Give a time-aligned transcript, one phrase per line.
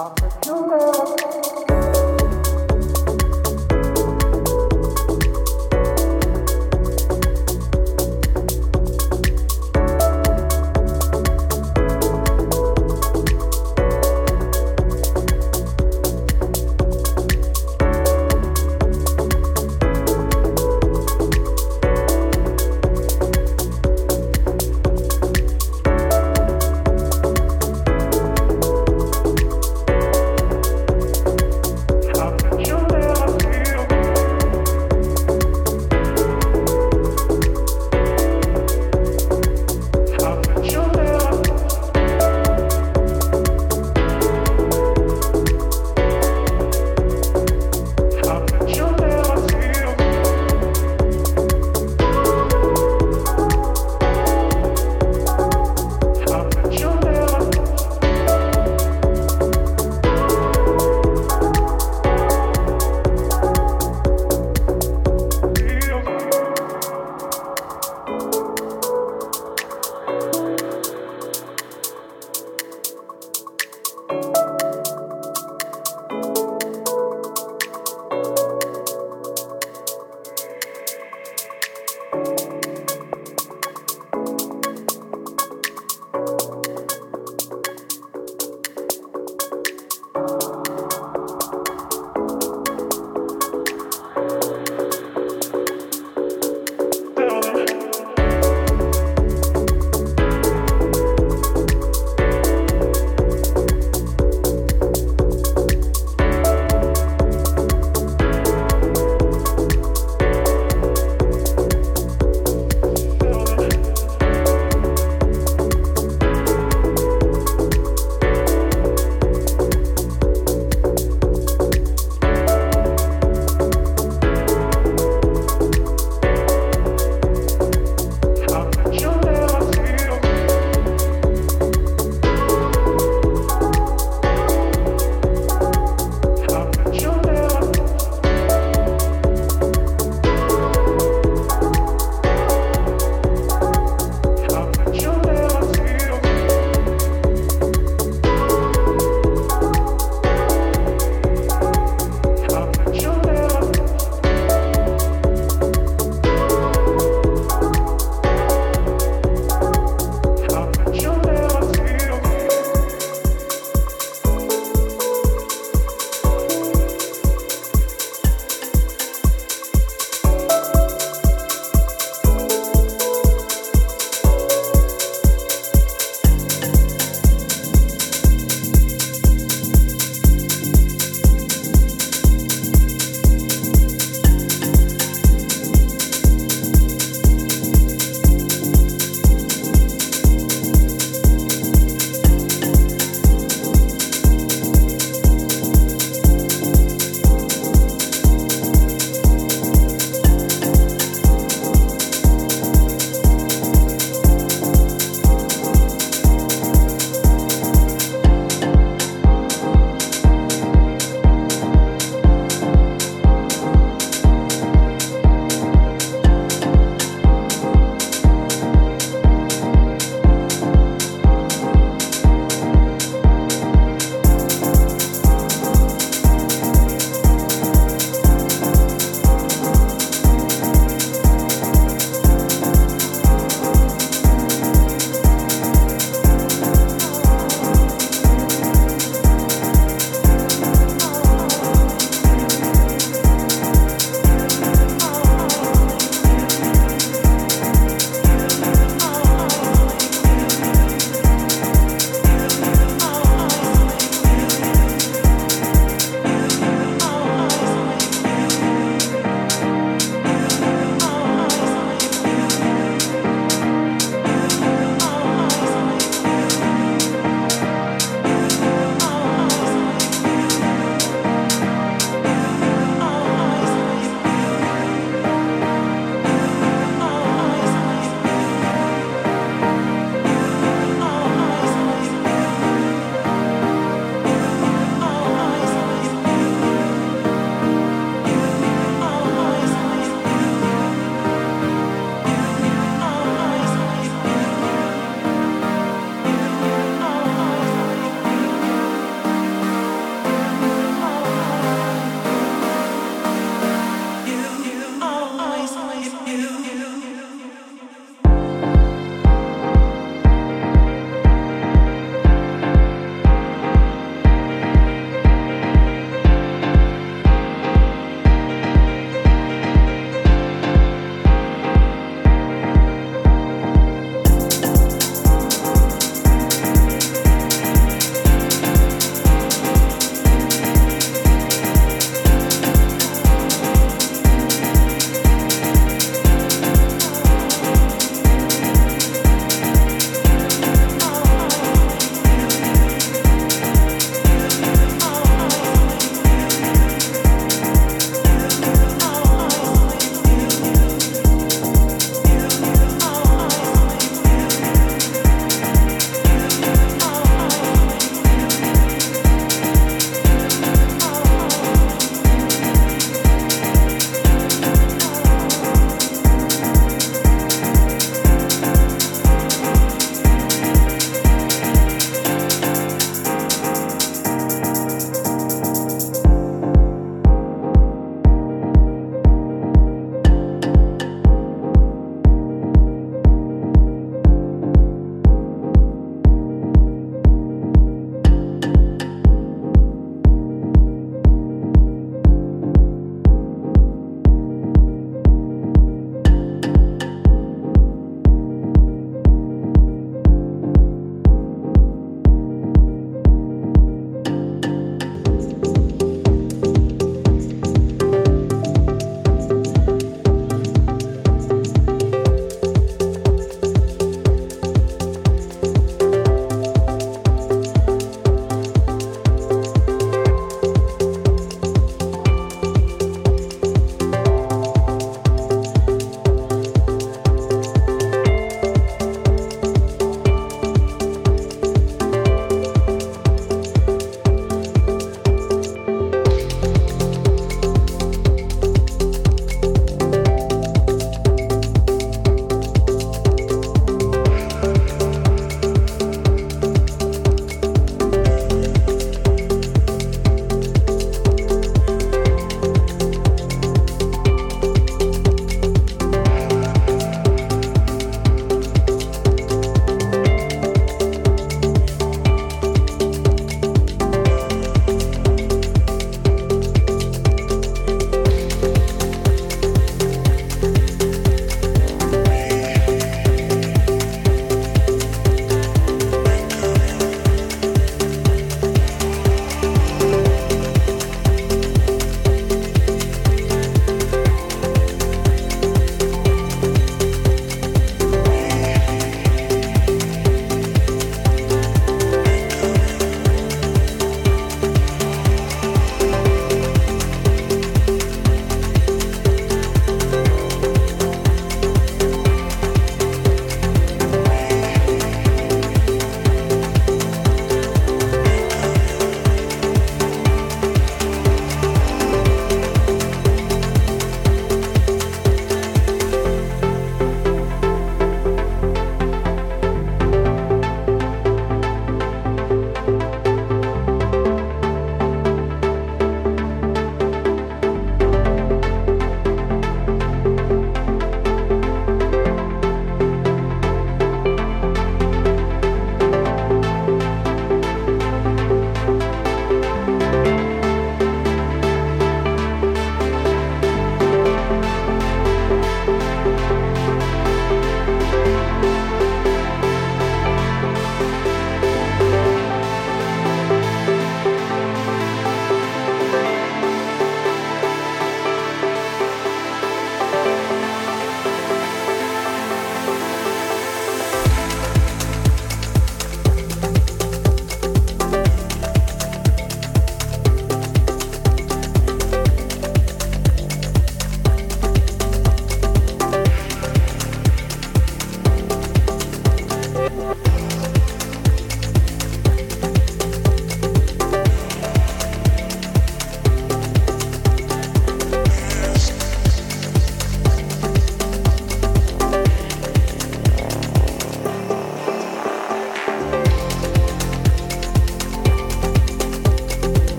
[0.00, 0.89] on the shoulder.